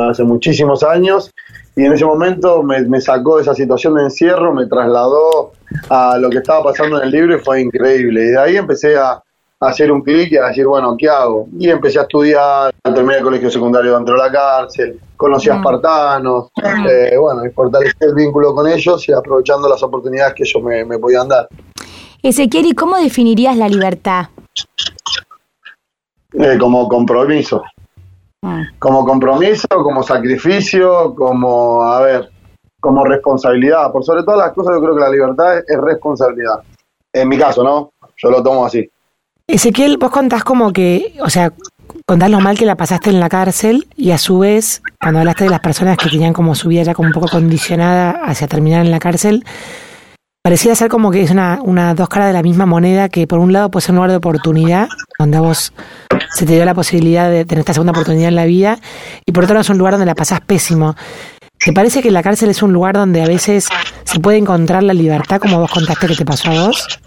hace 0.09 0.23
muchísimos 0.23 0.83
años 0.83 1.31
y 1.77 1.85
en 1.85 1.93
ese 1.93 2.05
momento 2.05 2.63
me, 2.63 2.99
sacó 2.99 3.37
de 3.37 3.43
esa 3.43 3.53
situación 3.53 3.93
de 3.93 4.03
encierro, 4.03 4.51
me 4.51 4.65
trasladó 4.65 5.51
a 5.89 6.17
lo 6.17 6.29
que 6.31 6.39
estaba 6.39 6.63
pasando 6.63 6.97
en 6.97 7.03
el 7.03 7.11
libro 7.11 7.37
y 7.37 7.39
fue 7.39 7.61
increíble. 7.61 8.23
Y 8.23 8.27
de 8.29 8.39
ahí 8.39 8.57
empecé 8.57 8.97
a, 8.97 9.21
hacer 9.59 9.91
un 9.91 10.01
clic 10.01 10.31
y 10.31 10.37
a 10.37 10.47
decir, 10.47 10.67
bueno, 10.67 10.95
¿qué 10.97 11.09
hago? 11.09 11.47
Y 11.57 11.69
empecé 11.69 11.99
a 11.99 12.03
estudiar, 12.03 12.73
terminé 12.83 13.17
el 13.17 13.23
colegio 13.23 13.49
secundario 13.49 13.95
dentro 13.95 14.15
de 14.15 14.23
la 14.23 14.31
cárcel, 14.31 14.99
conocí 15.15 15.49
a 15.49 15.55
mm. 15.55 15.57
espartanos, 15.57 16.49
eh, 16.89 17.17
bueno, 17.17 17.45
y 17.45 17.49
fortalecí 17.49 17.95
el 18.01 18.13
vínculo 18.13 18.53
con 18.53 18.67
ellos 18.67 19.07
y 19.09 19.13
aprovechando 19.13 19.67
las 19.67 19.81
oportunidades 19.81 20.33
que 20.35 20.43
ellos 20.43 20.63
me, 20.63 20.85
me 20.85 20.99
podían 20.99 21.27
dar. 21.27 21.47
Ezequiel, 22.21 22.67
¿y 22.67 22.73
cómo 22.73 22.97
definirías 22.97 23.57
la 23.57 23.67
libertad? 23.67 24.27
Eh, 26.33 26.57
como 26.59 26.87
compromiso. 26.87 27.63
Mm. 28.41 28.61
Como 28.77 29.05
compromiso, 29.05 29.67
como 29.69 30.03
sacrificio, 30.03 31.15
como, 31.15 31.81
a 31.83 32.01
ver, 32.01 32.29
como 32.79 33.03
responsabilidad. 33.05 33.91
Por 33.91 34.03
sobre 34.03 34.23
todas 34.23 34.39
las 34.39 34.53
cosas, 34.53 34.75
yo 34.75 34.81
creo 34.81 34.95
que 34.95 35.01
la 35.01 35.09
libertad 35.09 35.57
es 35.57 35.81
responsabilidad. 35.81 36.61
En 37.11 37.27
mi 37.27 37.37
caso, 37.37 37.63
¿no? 37.63 37.91
Yo 38.17 38.29
lo 38.29 38.43
tomo 38.43 38.65
así. 38.65 38.87
Ezequiel, 39.49 39.97
vos 39.97 40.11
contás 40.11 40.43
como 40.43 40.73
que, 40.73 41.15
o 41.23 41.29
sea, 41.29 41.53
contás 42.05 42.29
lo 42.29 42.41
mal 42.41 42.57
que 42.57 42.65
la 42.65 42.75
pasaste 42.75 43.11
en 43.11 43.21
la 43.21 43.29
cárcel 43.29 43.87
y 43.95 44.11
a 44.11 44.17
su 44.17 44.39
vez, 44.39 44.81
cuando 44.99 45.21
hablaste 45.21 45.45
de 45.45 45.49
las 45.49 45.61
personas 45.61 45.95
que 45.95 46.09
tenían 46.09 46.33
como 46.33 46.53
su 46.53 46.67
vida 46.67 46.83
ya 46.83 46.93
como 46.93 47.07
un 47.07 47.13
poco 47.13 47.29
condicionada 47.29 48.11
hacia 48.25 48.49
terminar 48.49 48.85
en 48.85 48.91
la 48.91 48.99
cárcel, 48.99 49.45
parecía 50.43 50.75
ser 50.75 50.89
como 50.89 51.11
que 51.11 51.21
es 51.21 51.31
una, 51.31 51.59
una 51.63 51.95
dos 51.95 52.09
caras 52.09 52.27
de 52.27 52.33
la 52.33 52.43
misma 52.43 52.65
moneda 52.65 53.07
que 53.07 53.25
por 53.25 53.39
un 53.39 53.53
lado 53.53 53.71
puede 53.71 53.85
ser 53.85 53.93
un 53.93 53.97
lugar 53.97 54.11
de 54.11 54.17
oportunidad, 54.17 54.89
donde 55.17 55.37
a 55.37 55.41
vos 55.41 55.71
se 56.33 56.45
te 56.45 56.53
dio 56.53 56.65
la 56.65 56.73
posibilidad 56.73 57.31
de 57.31 57.45
tener 57.45 57.61
esta 57.61 57.73
segunda 57.73 57.91
oportunidad 57.91 58.27
en 58.27 58.35
la 58.35 58.45
vida, 58.45 58.79
y 59.25 59.31
por 59.31 59.45
otro 59.45 59.53
lado 59.53 59.61
es 59.61 59.69
un 59.69 59.77
lugar 59.77 59.93
donde 59.93 60.07
la 60.07 60.15
pasás 60.15 60.41
pésimo. 60.41 60.97
¿Te 61.57 61.71
parece 61.71 62.01
que 62.01 62.11
la 62.11 62.21
cárcel 62.21 62.49
es 62.49 62.61
un 62.61 62.73
lugar 62.73 62.95
donde 62.95 63.23
a 63.23 63.27
veces 63.27 63.69
se 64.03 64.19
puede 64.19 64.37
encontrar 64.37 64.83
la 64.83 64.93
libertad 64.93 65.39
como 65.39 65.57
vos 65.59 65.71
contaste 65.71 66.07
que 66.07 66.15
te 66.15 66.25
pasó 66.25 66.51
a 66.51 66.67
vos? 66.67 66.99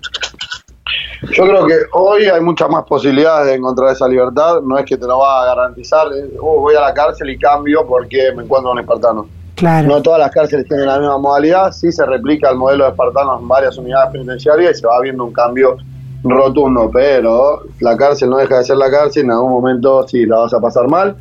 Yo 1.23 1.45
creo 1.45 1.67
que 1.67 1.75
hoy 1.93 2.25
hay 2.25 2.41
muchas 2.41 2.71
más 2.71 2.85
posibilidades 2.85 3.49
de 3.49 3.55
encontrar 3.55 3.93
esa 3.93 4.09
libertad. 4.09 4.61
No 4.63 4.79
es 4.79 4.87
que 4.87 4.97
te 4.97 5.07
lo 5.07 5.19
va 5.19 5.43
a 5.43 5.55
garantizar. 5.55 6.07
Uh, 6.09 6.61
voy 6.61 6.75
a 6.75 6.81
la 6.81 6.95
cárcel 6.95 7.29
y 7.31 7.39
cambio 7.39 7.87
porque 7.87 8.33
me 8.35 8.45
encuentro 8.45 8.71
con 8.71 8.79
espartanos. 8.79 9.27
Claro. 9.55 9.89
No 9.89 10.01
todas 10.01 10.19
las 10.19 10.31
cárceles 10.31 10.67
tienen 10.67 10.87
la 10.87 10.99
misma 10.99 11.19
modalidad. 11.19 11.73
Sí 11.73 11.93
se 11.93 12.07
replica 12.07 12.49
el 12.51 12.57
modelo 12.57 12.85
de 12.85 12.91
espartanos 12.91 13.43
en 13.43 13.49
varias 13.49 13.77
unidades 13.77 14.13
penitenciarias 14.13 14.79
y 14.79 14.81
se 14.81 14.87
va 14.87 14.99
viendo 15.01 15.25
un 15.25 15.33
cambio 15.33 15.77
rotundo. 16.25 16.91
Pero 16.91 17.65
la 17.81 17.97
cárcel 17.99 18.31
no 18.31 18.39
deja 18.39 18.59
de 18.59 18.65
ser 18.65 18.79
la 18.79 18.91
cárcel. 18.91 19.25
En 19.25 19.33
algún 19.33 19.53
momento 19.53 20.09
sí 20.09 20.25
la 20.25 20.39
vas 20.39 20.55
a 20.55 20.61
pasar 20.61 20.89
mal. 20.89 21.17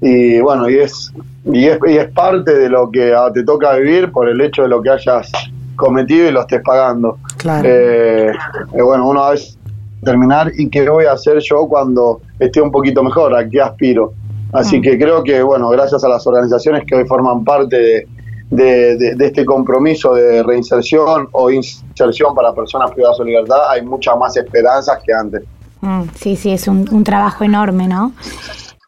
Y 0.00 0.40
bueno, 0.40 0.68
y 0.68 0.78
es, 0.78 1.12
y 1.44 1.66
es, 1.66 1.78
y 1.86 1.96
es 1.96 2.10
parte 2.10 2.52
de 2.52 2.68
lo 2.68 2.90
que 2.90 3.14
te 3.32 3.44
toca 3.44 3.74
vivir 3.74 4.10
por 4.10 4.28
el 4.28 4.40
hecho 4.40 4.62
de 4.62 4.68
lo 4.68 4.82
que 4.82 4.90
hayas 4.90 5.30
cometido 5.76 6.28
y 6.28 6.32
lo 6.32 6.40
estés 6.40 6.62
pagando. 6.64 7.18
Claro. 7.36 7.68
Eh, 7.70 8.30
eh, 8.72 8.82
bueno, 8.82 9.08
uno 9.08 9.22
a 9.24 9.30
veces 9.30 9.56
terminar 10.02 10.50
y 10.56 10.68
qué 10.68 10.88
voy 10.88 11.04
a 11.06 11.12
hacer 11.12 11.38
yo 11.40 11.66
cuando 11.68 12.20
esté 12.38 12.60
un 12.60 12.70
poquito 12.70 13.02
mejor, 13.02 13.34
a 13.36 13.48
qué 13.48 13.60
aspiro. 13.60 14.12
Así 14.52 14.78
Mm. 14.78 14.82
que 14.82 14.98
creo 14.98 15.22
que, 15.24 15.42
bueno, 15.42 15.68
gracias 15.70 16.02
a 16.04 16.08
las 16.08 16.26
organizaciones 16.26 16.84
que 16.86 16.94
hoy 16.94 17.04
forman 17.06 17.44
parte 17.44 17.76
de, 17.76 18.08
de- 18.50 18.96
de- 18.96 19.14
de 19.16 19.26
este 19.26 19.44
compromiso 19.44 20.14
de 20.14 20.42
reinserción 20.44 21.28
o 21.32 21.50
inserción 21.50 22.34
para 22.34 22.52
personas 22.54 22.92
privadas 22.92 23.18
de 23.18 23.24
libertad, 23.24 23.58
hay 23.70 23.82
muchas 23.82 24.16
más 24.16 24.36
esperanzas 24.36 24.98
que 25.04 25.12
antes. 25.12 25.42
Mm, 25.80 26.02
sí, 26.14 26.36
sí, 26.36 26.52
es 26.52 26.68
un, 26.68 26.88
un 26.92 27.02
trabajo 27.02 27.42
enorme, 27.44 27.88
¿no? 27.88 28.12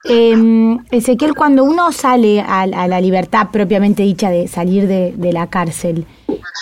Eh, 0.08 0.76
Ezequiel, 0.92 1.34
cuando 1.34 1.64
uno 1.64 1.90
sale 1.92 2.40
a, 2.40 2.60
a 2.62 2.86
la 2.88 3.00
libertad 3.00 3.48
propiamente 3.52 4.04
dicha 4.04 4.30
de 4.30 4.46
salir 4.46 4.86
de, 4.86 5.12
de 5.16 5.32
la 5.32 5.48
cárcel, 5.48 6.06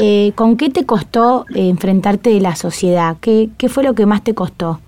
eh, 0.01 0.33
¿con 0.35 0.57
qué 0.57 0.71
te 0.71 0.85
costó 0.85 1.47
eh, 1.55 1.69
enfrentarte 1.69 2.31
de 2.31 2.41
la 2.41 2.57
sociedad? 2.57 3.17
¿Qué, 3.21 3.51
¿Qué 3.59 3.69
fue 3.69 3.83
lo 3.83 3.95
que 3.95 4.07
más 4.07 4.23
te 4.25 4.35
costó? 4.35 4.81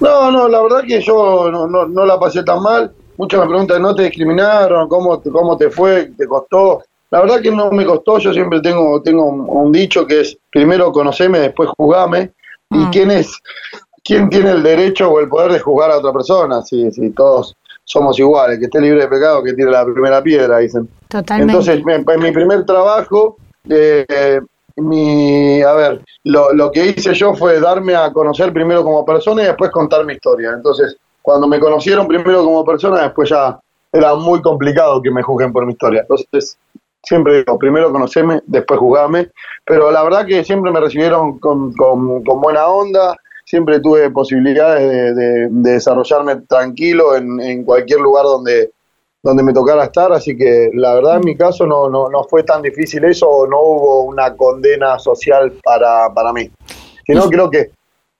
No, 0.00 0.30
no, 0.30 0.48
la 0.48 0.62
verdad 0.62 0.82
que 0.86 1.00
yo 1.00 1.50
no, 1.50 1.66
no, 1.66 1.86
no 1.86 2.04
la 2.06 2.18
pasé 2.18 2.42
tan 2.42 2.62
mal. 2.62 2.92
Muchos 3.16 3.40
me 3.40 3.46
preguntan, 3.48 3.80
¿no 3.82 3.94
te 3.94 4.02
discriminaron? 4.04 4.88
¿Cómo, 4.88 5.18
te- 5.20 5.30
¿Cómo 5.30 5.56
te 5.56 5.70
fue? 5.70 6.10
¿Te 6.18 6.26
costó? 6.26 6.82
La 7.10 7.20
verdad 7.20 7.40
que 7.40 7.50
no 7.52 7.70
me 7.70 7.86
costó. 7.86 8.18
Yo 8.18 8.32
siempre 8.32 8.60
tengo, 8.60 9.00
tengo 9.02 9.24
un, 9.24 9.70
dicho 9.70 10.04
que 10.06 10.22
es, 10.22 10.36
primero 10.50 10.90
conoceme, 10.90 11.38
después 11.38 11.70
juzgame. 11.76 12.32
¿Y 12.70 12.76
Mm. 12.78 12.90
quién 12.90 13.10
es, 13.12 13.38
quién 14.02 14.28
tiene 14.30 14.50
el 14.50 14.62
derecho 14.64 15.08
o 15.10 15.20
el 15.20 15.28
poder 15.28 15.52
de 15.52 15.60
juzgar 15.60 15.92
a 15.92 15.98
otra 15.98 16.12
persona? 16.12 16.60
Si, 16.62 16.90
si 16.90 17.10
todos 17.10 17.54
somos 17.84 18.18
iguales, 18.18 18.58
que 18.58 18.64
esté 18.64 18.80
libre 18.80 19.02
de 19.02 19.08
pecado, 19.08 19.44
que 19.44 19.52
tire 19.52 19.70
la 19.70 19.84
primera 19.84 20.20
piedra, 20.22 20.58
dicen. 20.58 20.88
Totalmente. 21.08 21.52
Entonces, 21.52 21.84
en 21.86 22.20
mi 22.20 22.32
primer 22.32 22.64
trabajo, 22.66 23.36
eh, 23.68 24.40
mi, 24.76 25.62
a 25.62 25.72
ver, 25.74 26.00
lo, 26.24 26.52
lo 26.52 26.70
que 26.72 26.86
hice 26.86 27.14
yo 27.14 27.34
fue 27.34 27.60
darme 27.60 27.94
a 27.94 28.12
conocer 28.12 28.52
primero 28.52 28.82
como 28.82 29.04
persona 29.04 29.42
y 29.42 29.46
después 29.46 29.70
contar 29.70 30.04
mi 30.04 30.14
historia. 30.14 30.50
Entonces, 30.54 30.96
cuando 31.22 31.46
me 31.46 31.60
conocieron 31.60 32.06
primero 32.08 32.44
como 32.44 32.64
persona, 32.64 33.02
después 33.02 33.30
ya 33.30 33.58
era 33.92 34.14
muy 34.14 34.42
complicado 34.42 35.00
que 35.00 35.10
me 35.10 35.22
juzguen 35.22 35.52
por 35.52 35.64
mi 35.66 35.72
historia. 35.72 36.00
Entonces, 36.02 36.58
siempre 37.02 37.38
digo, 37.38 37.58
primero 37.58 37.92
conoceme, 37.92 38.40
después 38.46 38.80
juzgame. 38.80 39.30
Pero 39.64 39.90
la 39.90 40.02
verdad 40.02 40.26
que 40.26 40.44
siempre 40.44 40.70
me 40.72 40.80
recibieron 40.80 41.38
con, 41.38 41.72
con- 41.74 42.22
buena 42.24 42.66
onda, 42.66 43.16
siempre 43.44 43.80
tuve 43.80 44.10
posibilidades 44.10 44.90
de, 44.90 45.14
de- 45.14 45.48
de 45.50 45.72
desarrollarme 45.72 46.36
tranquilo 46.48 47.14
en, 47.16 47.40
en 47.40 47.64
cualquier 47.64 48.00
lugar 48.00 48.24
donde, 48.24 48.72
donde 49.24 49.42
me 49.42 49.54
tocara 49.54 49.84
estar, 49.84 50.12
así 50.12 50.36
que 50.36 50.70
la 50.74 50.94
verdad 50.94 51.16
en 51.16 51.24
mi 51.24 51.34
caso 51.34 51.66
no, 51.66 51.88
no, 51.88 52.10
no 52.10 52.24
fue 52.24 52.42
tan 52.42 52.60
difícil 52.60 53.02
eso, 53.04 53.46
no 53.50 53.58
hubo 53.58 54.02
una 54.02 54.36
condena 54.36 54.98
social 54.98 55.54
para, 55.64 56.12
para 56.12 56.30
mí. 56.34 56.50
Sino 57.06 57.26
creo 57.30 57.48
que, 57.48 57.70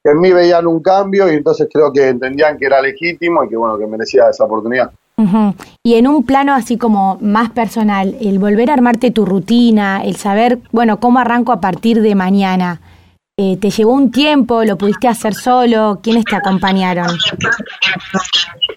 que 0.02 0.10
en 0.10 0.18
mí 0.18 0.32
veían 0.32 0.66
un 0.66 0.80
cambio 0.80 1.30
y 1.30 1.36
entonces 1.36 1.68
creo 1.70 1.92
que 1.92 2.08
entendían 2.08 2.56
que 2.56 2.64
era 2.64 2.80
legítimo 2.80 3.44
y 3.44 3.50
que 3.50 3.56
bueno, 3.56 3.76
que 3.76 3.86
merecía 3.86 4.30
esa 4.30 4.44
oportunidad. 4.44 4.90
Ujú. 5.18 5.54
Y 5.82 5.94
en 5.94 6.08
un 6.08 6.24
plano 6.24 6.54
así 6.54 6.78
como 6.78 7.18
más 7.20 7.50
personal, 7.50 8.16
el 8.20 8.38
volver 8.38 8.70
a 8.70 8.74
armarte 8.74 9.10
tu 9.10 9.26
rutina, 9.26 10.02
el 10.02 10.16
saber, 10.16 10.58
bueno, 10.72 11.00
cómo 11.00 11.18
arranco 11.18 11.52
a 11.52 11.60
partir 11.60 12.00
de 12.00 12.14
mañana, 12.14 12.80
eh, 13.36 13.56
¿te 13.60 13.70
llevó 13.70 13.92
un 13.92 14.12
tiempo? 14.12 14.62
¿Lo 14.64 14.76
pudiste 14.78 15.08
hacer 15.08 15.34
solo? 15.34 15.98
¿Quiénes 16.02 16.24
te 16.24 16.36
acompañaron? 16.36 17.08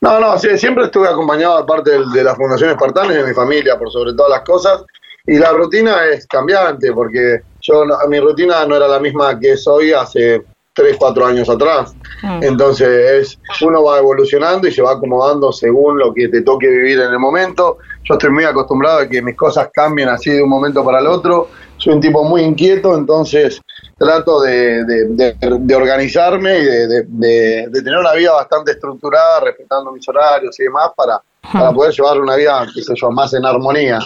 No, 0.02 0.20
no, 0.20 0.38
sí, 0.40 0.58
siempre 0.58 0.86
estuve 0.86 1.08
acompañado 1.08 1.58
aparte 1.60 1.92
del- 1.92 2.10
de, 2.12 2.24
la 2.24 2.36
Fundación 2.36 2.72
Espartana 2.72 3.14
y 3.14 3.18
de 3.18 3.24
mi 3.26 3.34
familia, 3.34 3.78
por 3.78 3.92
sobre 3.92 4.14
todas 4.14 4.32
las 4.32 4.42
cosas. 4.42 4.84
Y 5.28 5.38
la 5.38 5.52
rutina 5.52 6.06
es 6.06 6.26
cambiante, 6.26 6.92
porque 6.92 7.42
yo 7.62 7.84
mi 8.08 8.20
rutina 8.20 8.66
no 8.66 8.76
era 8.76 8.88
la 8.88 9.00
misma 9.00 9.38
que 9.40 9.52
es 9.52 9.68
hoy 9.68 9.92
hace 9.92 10.42
3, 10.74 10.96
4 10.98 11.26
años 11.26 11.50
atrás. 11.50 11.94
Mm. 12.24 12.44
Entonces 12.44 13.38
es, 13.40 13.40
uno 13.62 13.84
va 13.84 14.00
evolucionando 14.00 14.68
y 14.68 14.72
se 14.72 14.82
va 14.82 14.94
acomodando 14.94 15.52
según 15.52 16.00
lo 16.00 16.14
que 16.14 16.30
te 16.30 16.42
toque 16.42 16.68
vivir 16.68 17.00
en 17.00 17.12
el 17.12 17.20
momento. 17.20 17.78
Yo 18.06 18.14
estoy 18.16 18.30
muy 18.32 18.46
acostumbrado 18.46 19.00
a 19.00 19.08
que 19.08 19.22
mis 19.22 19.36
cosas 19.36 19.70
cambien 19.74 20.10
así 20.10 20.32
de 20.32 20.42
un 20.42 20.50
momento 20.50 20.84
para 20.84 21.00
el 21.00 21.08
otro. 21.08 21.50
Soy 21.78 21.94
un 21.94 22.02
tipo 22.02 22.24
muy 22.24 22.42
inquieto, 22.42 22.96
entonces 22.96 23.62
trato 23.98 24.42
de, 24.42 24.84
de- 24.86 25.06
de- 25.10 25.36
de 25.40 25.76
organizarme 25.76 26.58
y 26.60 26.64
de, 26.64 26.88
de- 26.88 27.04
de- 27.08 27.68
de 27.70 27.82
tener 27.82 27.98
una 28.00 28.14
vida 28.14 28.34
bastante 28.34 28.72
estructurada, 28.72 29.40
respetando 29.42 29.92
mis 29.92 30.08
horarios 30.08 30.60
y 30.60 30.64
demás, 30.64 30.90
para, 30.96 31.22
para 31.54 31.72
poder 31.72 31.94
llevar 31.94 32.20
una 32.20 32.36
vida, 32.36 32.66
qué 32.74 32.82
sé 32.82 32.94
yo, 32.96 33.12
más 33.12 33.34
en 33.34 33.46
armonía. 33.46 34.00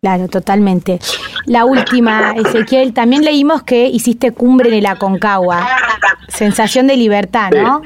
Claro, 0.00 0.28
totalmente. 0.28 1.00
La 1.46 1.64
última, 1.64 2.32
Ezequiel, 2.36 2.92
también 2.92 3.24
leímos 3.24 3.62
que 3.62 3.86
hiciste 3.86 4.32
cumbre 4.32 4.68
en 4.68 4.74
el 4.76 4.86
Aconcagua. 4.86 5.66
Sensación 6.28 6.86
de 6.86 6.96
libertad, 6.96 7.50
¿no? 7.50 7.82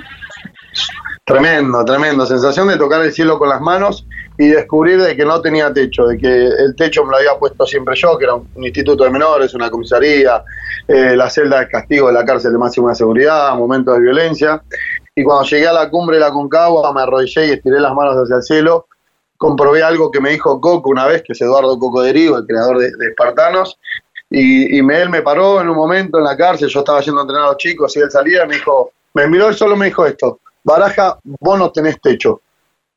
Tremendo, 1.25 1.85
tremendo. 1.85 2.27
Sensación 2.27 2.69
de 2.69 2.77
tocar 2.77 3.03
el 3.03 3.13
cielo 3.13 3.39
con 3.39 3.49
las 3.49 3.61
manos 3.61 4.07
y 4.41 4.49
descubrir 4.49 4.99
de 5.03 5.15
que 5.15 5.23
no 5.27 5.39
tenía 5.43 5.71
techo, 5.71 6.07
de 6.07 6.17
que 6.17 6.27
el 6.27 6.75
techo 6.75 7.05
me 7.05 7.11
lo 7.11 7.19
había 7.19 7.39
puesto 7.39 7.67
siempre 7.67 7.95
yo, 7.95 8.17
que 8.17 8.25
era 8.25 8.37
un, 8.37 8.49
instituto 8.65 9.05
de 9.05 9.11
menores, 9.11 9.53
una 9.53 9.69
comisaría, 9.69 10.43
eh, 10.89 11.15
la 11.15 11.29
celda 11.29 11.61
de 11.61 11.69
castigo 11.69 12.07
de 12.07 12.15
la 12.15 12.25
cárcel 12.25 12.53
de 12.53 12.57
máxima 12.57 12.95
seguridad, 12.95 13.55
momentos 13.55 13.97
de 13.97 14.01
violencia. 14.01 14.63
Y 15.15 15.23
cuando 15.25 15.45
llegué 15.45 15.69
a 15.69 15.75
la 15.75 15.91
cumbre 15.91 16.17
de 16.17 16.23
la 16.23 16.31
Concagua, 16.31 16.91
me 16.95 17.03
arrodillé 17.03 17.49
y 17.49 17.51
estiré 17.51 17.81
las 17.81 17.95
manos 17.95 18.17
hacia 18.17 18.37
el 18.37 18.43
cielo. 18.43 18.87
Comprobé 19.37 19.83
algo 19.83 20.11
que 20.11 20.23
me 20.23 20.31
dijo 20.31 20.59
Coco 20.59 20.89
una 20.89 21.07
vez, 21.07 21.23
que 21.23 21.35
es 21.35 21.41
Eduardo 21.43 21.79
Coco 21.79 22.01
Derigo, 22.01 22.39
el 22.39 22.47
creador 22.47 22.79
de, 22.79 22.89
Espartanos. 23.11 23.79
Y, 24.31 24.79
y 24.79 24.83
me, 24.83 25.03
él 25.03 25.11
me 25.11 25.21
paró 25.21 25.61
en 25.61 25.69
un 25.69 25.77
momento 25.77 26.17
en 26.17 26.25
la 26.25 26.35
cárcel, 26.39 26.71
yo 26.71 26.79
estaba 26.79 27.03
yendo 27.03 27.21
a 27.21 27.25
entrenar 27.25 27.45
a 27.45 27.49
los 27.49 27.59
chicos 27.59 27.95
y 27.95 28.01
él 28.01 28.11
salía 28.11 28.47
me 28.47 28.55
dijo, 28.55 28.93
me 29.13 29.27
miró 29.27 29.51
y 29.51 29.55
solo 29.55 29.77
me 29.77 29.87
dijo 29.87 30.07
esto, 30.07 30.41
Baraja, 30.65 31.19
vos 31.25 31.59
no 31.59 31.71
tenés 31.71 32.01
techo. 32.01 32.41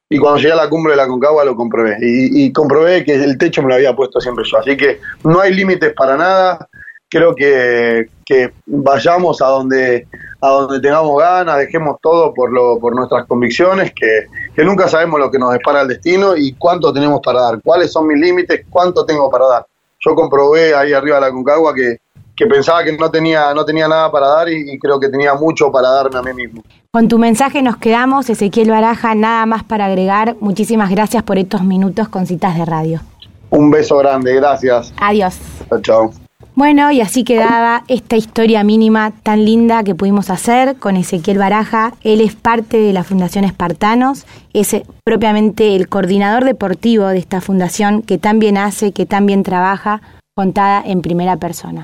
Y 0.09 0.19
cuando 0.19 0.39
llegué 0.39 0.53
a 0.53 0.57
la 0.57 0.69
cumbre 0.69 0.91
de 0.91 0.97
la 0.97 1.07
Concagua 1.07 1.45
lo 1.45 1.55
comprobé. 1.55 1.97
Y, 2.01 2.45
y 2.45 2.51
comprobé 2.51 3.03
que 3.03 3.15
el 3.15 3.37
techo 3.37 3.61
me 3.61 3.69
lo 3.69 3.75
había 3.75 3.95
puesto 3.95 4.21
siempre 4.21 4.43
yo. 4.49 4.57
Así 4.57 4.77
que 4.77 4.99
no 5.23 5.39
hay 5.39 5.53
límites 5.53 5.93
para 5.93 6.15
nada. 6.17 6.67
Creo 7.09 7.35
que, 7.35 8.07
que 8.25 8.51
vayamos 8.65 9.41
a 9.41 9.47
donde, 9.47 10.07
a 10.41 10.47
donde 10.49 10.79
tengamos 10.79 11.19
ganas, 11.19 11.59
dejemos 11.59 11.97
todo 12.01 12.33
por, 12.33 12.51
lo, 12.51 12.79
por 12.79 12.95
nuestras 12.95 13.25
convicciones, 13.27 13.93
que, 13.93 14.25
que 14.55 14.63
nunca 14.63 14.87
sabemos 14.87 15.19
lo 15.19 15.29
que 15.29 15.37
nos 15.37 15.53
depara 15.53 15.81
el 15.81 15.89
destino 15.89 16.35
y 16.35 16.53
cuánto 16.53 16.91
tenemos 16.91 17.21
para 17.23 17.41
dar, 17.41 17.61
cuáles 17.63 17.91
son 17.91 18.07
mis 18.07 18.19
límites, 18.19 18.65
cuánto 18.69 19.05
tengo 19.05 19.29
para 19.29 19.45
dar. 19.45 19.65
Yo 19.99 20.15
comprobé 20.15 20.73
ahí 20.73 20.91
arriba 20.91 21.17
de 21.17 21.21
la 21.21 21.31
Concagua 21.31 21.73
que, 21.73 21.97
que 22.35 22.45
pensaba 22.47 22.83
que 22.83 22.95
no 22.97 23.09
tenía, 23.09 23.53
no 23.53 23.65
tenía 23.65 23.87
nada 23.87 24.11
para 24.11 24.27
dar 24.27 24.49
y, 24.49 24.73
y 24.73 24.79
creo 24.79 24.99
que 24.99 25.09
tenía 25.09 25.33
mucho 25.35 25.71
para 25.71 25.89
darme 25.89 26.19
a 26.19 26.21
mí 26.21 26.33
mismo. 26.33 26.63
Con 26.91 27.07
tu 27.07 27.17
mensaje 27.17 27.61
nos 27.61 27.77
quedamos, 27.77 28.29
Ezequiel 28.29 28.69
Baraja, 28.69 29.15
nada 29.15 29.45
más 29.45 29.63
para 29.63 29.85
agregar. 29.85 30.35
Muchísimas 30.39 30.89
gracias 30.91 31.23
por 31.23 31.37
estos 31.37 31.63
minutos 31.63 32.07
con 32.07 32.25
citas 32.27 32.55
de 32.57 32.65
radio. 32.65 33.01
Un 33.49 33.69
beso 33.71 33.97
grande, 33.97 34.35
gracias. 34.35 34.93
Adiós. 34.97 35.37
Chao, 35.69 35.81
chao. 35.81 36.13
Bueno, 36.55 36.91
y 36.91 37.01
así 37.01 37.23
quedaba 37.23 37.83
esta 37.87 38.15
historia 38.15 38.63
mínima 38.63 39.11
tan 39.23 39.43
linda 39.43 39.83
que 39.83 39.95
pudimos 39.95 40.29
hacer 40.29 40.75
con 40.75 40.97
Ezequiel 40.97 41.39
Baraja. 41.39 41.93
Él 42.03 42.21
es 42.21 42.35
parte 42.35 42.77
de 42.77 42.93
la 42.93 43.03
Fundación 43.03 43.43
Espartanos, 43.43 44.25
es 44.53 44.75
eh, 44.75 44.85
propiamente 45.03 45.75
el 45.75 45.89
coordinador 45.89 46.45
deportivo 46.45 47.07
de 47.07 47.17
esta 47.17 47.41
fundación 47.41 48.03
que 48.03 48.19
tan 48.19 48.37
bien 48.37 48.57
hace, 48.57 48.91
que 48.91 49.07
tan 49.07 49.25
bien 49.25 49.41
trabaja, 49.41 50.01
contada 50.35 50.83
en 50.85 51.01
primera 51.01 51.37
persona. 51.37 51.83